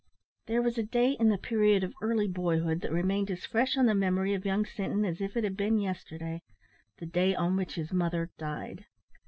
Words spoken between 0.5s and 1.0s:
was a